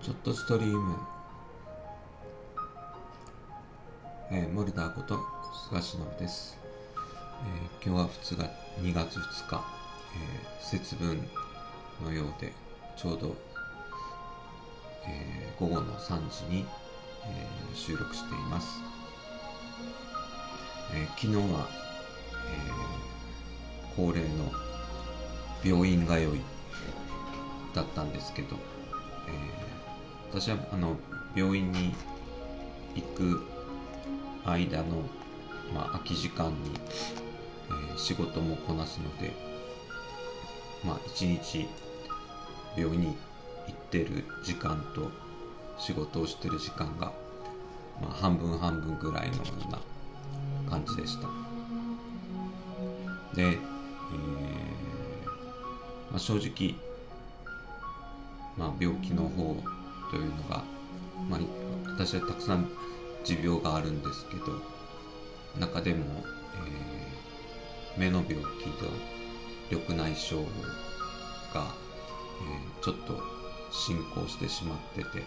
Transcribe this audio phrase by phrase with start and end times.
[0.00, 0.96] ちょっとストリーム、
[4.30, 5.18] えー、モルダーこと
[5.68, 6.56] 菅忍です、
[7.82, 8.50] えー今日は2月
[8.80, 9.64] ,2 月2日、
[10.14, 11.28] えー節分
[12.04, 12.52] のようで
[12.96, 13.34] ちょうど、
[15.06, 16.64] えー午後の3時に、
[17.24, 18.80] えー収録しています、
[20.94, 21.66] えー昨日は、
[22.46, 24.52] えー恒例の
[25.64, 26.40] 病院通い
[27.74, 28.56] だったんですけど、
[29.26, 29.67] えー
[30.30, 30.96] 私はあの
[31.34, 31.94] 病院に
[32.94, 33.42] 行く
[34.44, 35.02] 間の、
[35.74, 36.70] まあ、空き時間に、
[37.70, 39.32] えー仕事もこなすので、
[40.84, 41.66] まあ、一日
[42.76, 43.06] 病院に
[43.66, 45.10] 行ってる時間と
[45.78, 47.12] 仕事をしてる時間が、
[48.00, 49.80] まあ、半分半分ぐらいのような
[50.70, 51.26] 感じでした。
[53.34, 53.56] で、えー
[56.10, 56.76] まあ、正直、
[58.56, 59.56] まあ、病気の方
[60.10, 60.62] というのが、
[61.28, 61.40] まあ、
[61.90, 62.70] 私はたくさん
[63.24, 64.60] 持病があるんですけど
[65.58, 66.04] 中でも、
[66.66, 68.86] えー目の病気と
[69.72, 70.46] 緑内障
[71.52, 73.20] が、えーちょっと
[73.72, 75.24] 進行してしまってて、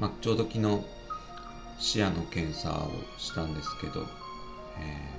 [0.00, 0.84] まあ、ちょうど昨日
[1.78, 4.04] 視野の検査をしたんですけど、
[4.80, 5.12] え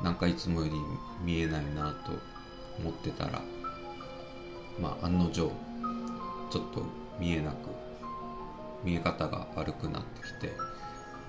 [0.00, 0.72] ーなんかいつもより
[1.24, 2.12] 見えないなと
[2.80, 3.40] 思ってたら、
[4.80, 5.50] まあ、案の定ちょっ
[6.50, 6.84] と
[7.18, 7.56] 見えなく
[8.84, 10.52] 見え方が悪くなってきて、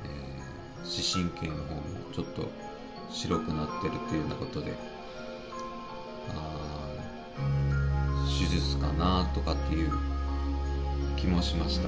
[0.06, 0.53] えー
[0.86, 1.81] 視神経の方も
[2.14, 2.50] ちょっと
[3.09, 4.73] 白くなってるというようなことで
[6.36, 6.98] あ
[8.28, 9.92] 手術かなとかっていう
[11.16, 11.88] 気もしました。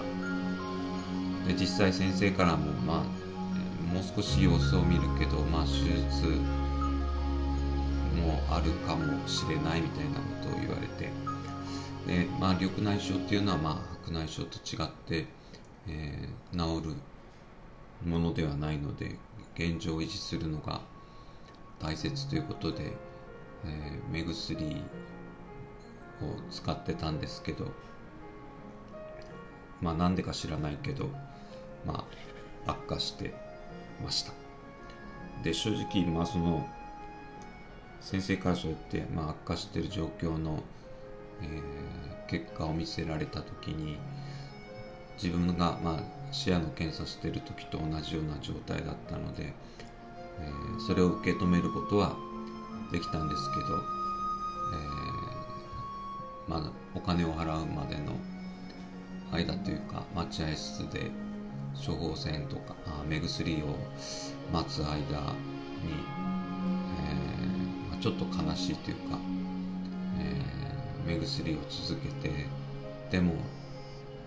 [1.46, 6.28] で実際先生からもまあもう少し様子を見るけどまあ手術
[8.16, 11.12] もあるかもしれないみたいなことを言われて
[12.08, 15.28] でまあ緑内障っていうのはまあ白内障と違って、
[15.88, 16.96] えー治る
[18.08, 19.18] ものではないので
[19.56, 20.82] 現状を維持するのが
[21.80, 22.94] 大切ということで、
[23.66, 24.84] えー目薬
[26.22, 27.72] を使ってたんですけど
[29.82, 31.10] まあなんでか知らないけど
[31.86, 32.06] ま
[32.66, 33.34] あ悪化して
[34.04, 34.32] ました。
[35.44, 36.68] で正直まあその
[38.06, 40.62] 先生からそうやって、まあ、悪化してる状況の、
[42.40, 43.98] 結果を見せられた時に
[45.22, 46.04] 自分が、まあ、
[46.34, 49.54] 視野の検査してる時と同じような状態だったので、
[50.40, 52.18] えーそれを受け止めることは
[52.92, 53.68] できたんですけど、
[54.74, 58.18] えーまあ、お金を払うまでの
[59.32, 61.12] 間というか待合室で
[61.76, 63.78] 処方箋とかあ目薬を
[64.52, 65.04] 待つ間に、えー
[67.90, 69.18] まあ、ちょっと悲しいというか、
[71.06, 72.48] 目薬を続けて
[73.12, 73.34] でも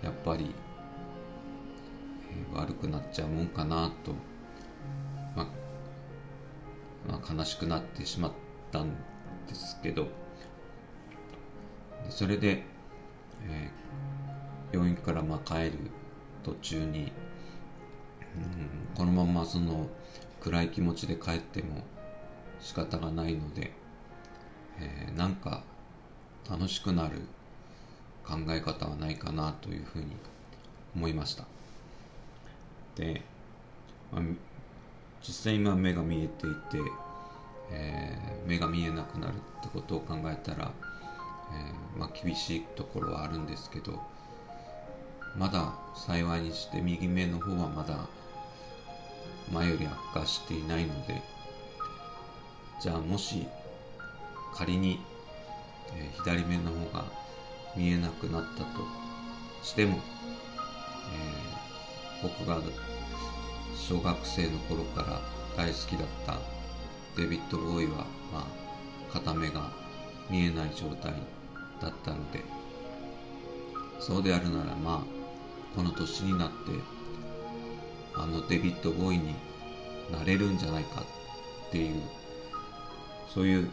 [0.01, 0.53] やっぱり、
[2.31, 4.13] えー悪くなっちゃうもんかなと、
[5.35, 5.47] まあ
[7.07, 8.31] まあ、悲しくなってしまっ
[8.71, 8.95] たん
[9.47, 10.07] ですけど
[12.09, 12.63] それで、
[13.47, 13.79] えー
[14.71, 15.71] 病院からまあ帰る
[16.43, 17.11] 途中に、
[18.35, 19.87] うん、このままその
[20.41, 21.81] 暗い気持ちで帰っても
[22.59, 23.71] 仕方がないので、
[24.79, 25.63] えーなんか
[26.49, 27.21] 楽しくなる
[28.25, 30.05] 考え方はないかなというふうに
[30.95, 31.45] 思いました。
[32.95, 33.21] で、
[34.11, 34.21] まあ
[35.21, 36.77] 実際今目が見えていて、
[37.71, 40.71] えー目が見えなくなるってことを考えたら、
[41.51, 44.01] えーまあ、厳しいところはあるんですけど
[45.37, 48.07] まだ幸いにして右目の方はまだ
[49.53, 51.21] 前より悪化していないので
[52.81, 53.47] じゃあもし
[54.55, 54.99] 仮に、
[55.95, 57.05] えー左目の方が
[57.75, 58.67] 見えなくなったと
[59.63, 59.97] しても、
[61.11, 61.59] えー
[62.21, 62.59] 僕が
[63.75, 65.21] 小学生の頃から
[65.55, 66.37] 大好きだった
[67.15, 69.71] デビッド・ボーイは、まあ、片目が
[70.29, 71.13] 見えない状態
[71.81, 72.43] だったので
[73.99, 76.55] そうであるならまあこの年になって
[78.15, 79.33] あのデビッド・ボーイに
[80.11, 82.01] なれるんじゃないかっていう
[83.33, 83.71] そういう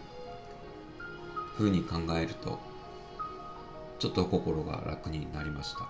[1.58, 2.58] 風に考えると
[3.98, 5.88] ちょっと心が楽になりました。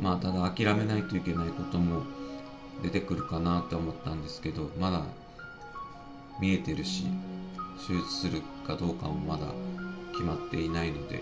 [0.00, 2.02] まあただ諦めないといけないことも
[2.82, 5.02] 出てくるかなと思ったんですけどまだ
[6.40, 7.06] 見えてるし
[7.86, 9.46] 手術するかどうかもまだ
[10.12, 11.18] 決まっていないので、え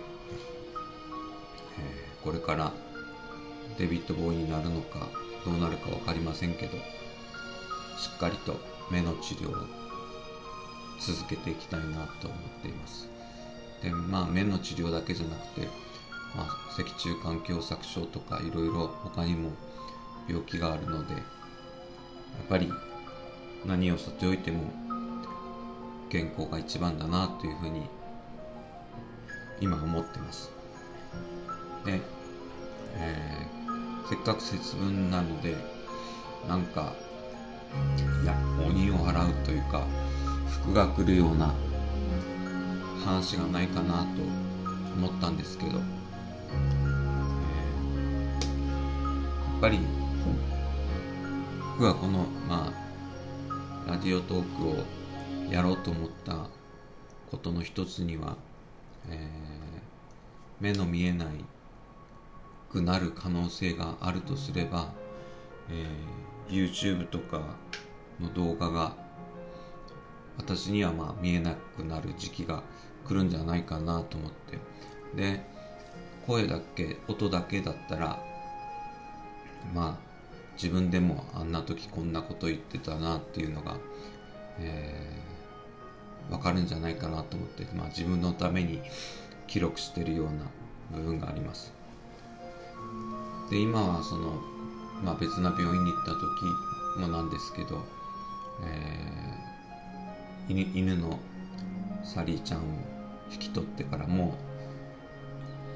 [2.02, 2.72] ーこれから
[3.78, 5.06] デビッド・ボーイになるのか
[5.44, 6.80] どうなるか分かりませんけどし
[8.16, 8.58] っかりと
[8.90, 9.85] 目の治療を
[11.00, 13.08] 続けていきたいなと思っています。
[13.82, 15.68] でまあ目の治療だけじゃなくて
[16.36, 19.50] まあ、脊柱管狭窄症とかいろいろ他にも
[20.28, 21.22] 病気があるのでやっ
[22.48, 22.70] ぱり
[23.64, 24.70] 何をさておいても
[26.10, 27.88] 健康が一番だなというふうに
[29.60, 30.50] 今思ってます。
[31.86, 32.00] で、
[32.96, 35.56] えー、せっかく節分なので
[36.46, 36.92] なんか
[38.22, 39.86] いや鬼を払うというか
[40.48, 41.54] 福が来るような
[43.04, 44.22] 話がないかなと
[44.96, 45.76] 思ったんですけど、えー、
[49.52, 49.78] やっぱり
[51.72, 52.72] 僕はこのま
[53.86, 54.76] あラジオトークを
[55.52, 56.48] やろうと思った
[57.30, 58.36] ことの一つには、
[59.08, 59.18] えー、
[60.58, 61.28] 目の見えない
[62.70, 64.90] くなる可能性があるとすれば、
[65.70, 67.40] えー、YouTube とか
[68.20, 69.05] の動画が
[70.38, 72.62] 私にはまあ見えなくなる時期が
[73.06, 74.58] 来るんじゃないかなと思って。
[75.14, 75.44] で
[76.26, 78.20] 声だけ音だけだったら
[79.72, 80.06] まあ
[80.54, 83.76] 自分でもあんな時こんなこと言ってたなっていうのが、
[84.58, 88.80] えー、分かるんじゃないかなと思って、まあ、自分のために
[89.46, 91.72] 記録してるような部分があります。
[93.50, 94.40] で今はその、
[95.04, 97.84] まあ、別な病院に行った時もなんですけど、
[98.64, 99.55] えー、
[100.48, 101.18] 犬犬の
[102.04, 102.62] サリーちゃんを
[103.32, 104.30] 引き取ってからもう、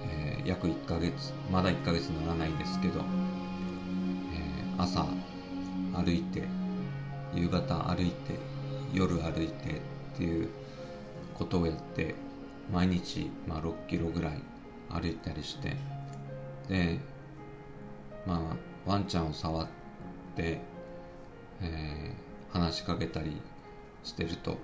[0.03, 5.07] えー、約1ヶ月まだ1ヶ月ならないんですけど、えー、朝
[5.93, 6.45] 歩いて
[7.35, 8.39] 夕方歩いて
[8.95, 10.49] 夜歩いてっていう
[11.35, 12.15] ことをやって
[12.73, 14.35] 毎日、まあ、6キロぐらい
[14.89, 15.77] 歩いたりして
[16.69, 16.99] で
[18.27, 18.57] ま
[18.87, 19.67] あワンちゃんを触っ
[20.37, 20.61] て、
[21.61, 23.41] えー、話しかけたり
[24.05, 24.59] してると、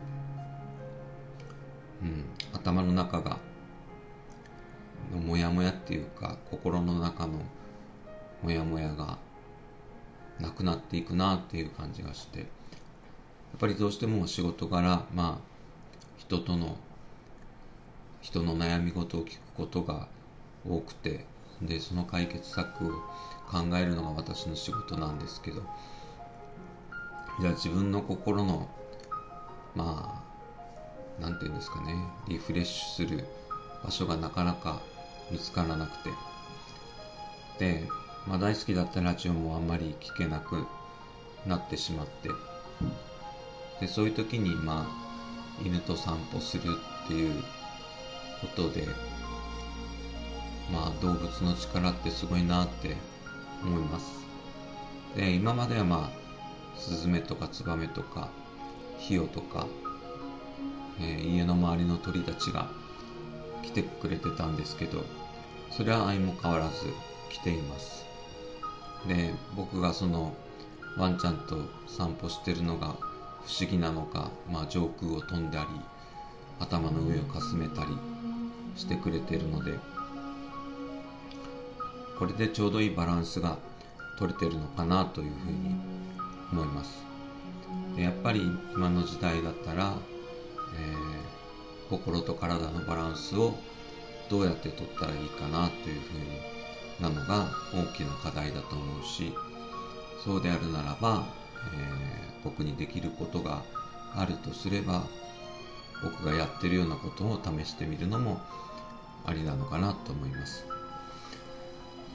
[2.03, 3.39] うん、頭の中が
[5.13, 7.41] のモヤモヤっていうか心の中の
[8.43, 9.19] モヤモヤが
[10.41, 12.41] なくなっていくなっていう感じがして。
[12.41, 12.45] や
[13.59, 15.45] っぱりどうしても仕事柄まあ
[16.19, 16.77] 人との
[18.21, 20.09] 人の悩み事を聞くことが
[20.69, 21.25] 多くて
[21.63, 22.91] でその解決策を
[23.49, 25.63] 考えるのが私の仕事なんですけど。
[27.39, 28.67] じゃあ自分の心の
[29.77, 31.95] まあ何て言うんですかね。
[32.29, 33.25] リフレッシュする
[33.85, 34.81] 場所がなかなか
[35.31, 36.11] 見つからなくて。
[37.59, 37.89] で、
[38.27, 40.67] まあ、大好きだったラジオもあんまり聞けなく
[41.47, 42.31] なってしまって。
[43.81, 46.63] でそういう時にまあ犬と散歩する
[47.05, 47.43] っていう
[48.41, 48.87] ことで
[50.73, 52.97] まあ動物の力ってすごいなって
[53.63, 54.07] 思います。
[55.15, 58.29] で今まではまあスズメとかツバメとか
[58.99, 59.67] ヒヨとか、
[61.01, 62.69] えー、家の周りの鳥たちが
[63.63, 65.05] 来てくれてたんですけど
[65.71, 66.73] それは相も変わらず
[67.29, 68.07] 来ています。
[69.07, 70.35] で僕がその
[70.97, 72.97] ワンちゃんと散歩してるのが
[73.45, 75.81] 不思議なのか、まあ、上空を飛んだり
[76.59, 77.97] 頭の上をかすめたり
[78.75, 79.79] してくれてるので
[82.19, 83.59] これでちょうどいいバランスが
[84.19, 85.77] 取れてるのかなというふうに
[86.51, 87.16] 思います。
[87.97, 88.43] やっぱり
[88.75, 89.95] 今の時代だったら、
[90.75, 93.55] えー、心と体のバランスを
[94.29, 96.57] どうやって取ったらいいかなというふうに
[97.01, 99.33] なのが大きな課題だと思うし
[100.25, 101.25] そうであるならば、
[101.75, 103.63] えー、僕にできることが
[104.15, 105.05] あるとすれば
[106.03, 108.41] 僕がやってるようなことを試してみるのも
[109.25, 110.65] ありなのかなと思います。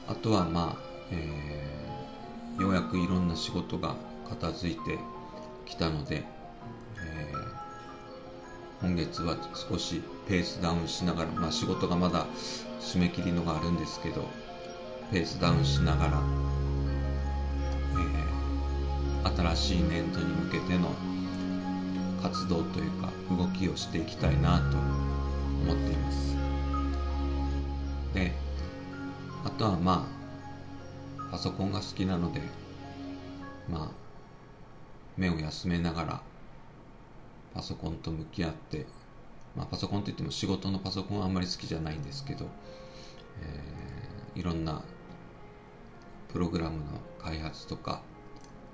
[0.08, 3.96] あとはまあ、えー、ようやくいろんな仕事が
[4.28, 4.98] 片付いて
[5.72, 6.22] きたので、
[6.98, 12.26] えー、今月は少しペースダウンしながら、まあ、仕事がまだ
[12.80, 14.28] 締め切りのがあるんですけど
[15.10, 16.22] ペースダウンしながら、
[19.24, 20.90] えー、新しい年度に向けての
[22.22, 26.36] 活動というか動きをしていきたいなと思っています。
[28.14, 28.32] で
[29.44, 30.06] あとはま
[31.18, 32.42] あパソコンが好きなので
[33.70, 34.01] まあ
[35.16, 36.22] 目を休めながら
[37.54, 38.86] パソコンと向き合って
[39.56, 42.46] まあパソコンといっても仕事のパソコンはあんまり好きじゃないんですけど、
[43.42, 44.82] えー、いろんな
[46.32, 46.84] プログラムの
[47.18, 48.00] 開発とか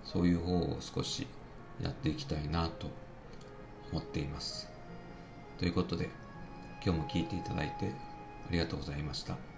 [0.05, 1.27] そういう方を少し
[1.83, 2.89] やっていきたいなと
[3.93, 4.69] 思っています
[5.59, 6.09] ということで
[6.85, 7.93] 今日も聞いていただいて
[8.49, 9.58] ありがとうございました。